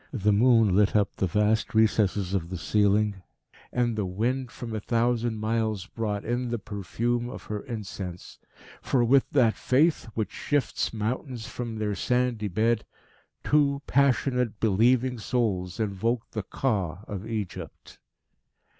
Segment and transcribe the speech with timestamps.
[0.11, 3.21] The moon lit up the vast recesses of the ceiling,
[3.71, 8.39] and the wind from a thousand miles brought in the perfume of her incense.
[8.81, 12.83] For with that faith which shifts mountains from their sandy bed,
[13.43, 17.99] two passionate, believing souls invoked the Ka of Egypt.